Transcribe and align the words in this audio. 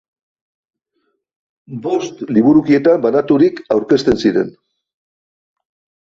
Bost 1.83 2.23
liburukietan 2.37 3.03
banaturik 3.03 3.61
aurkezten 3.75 4.17
ziren. 4.23 4.49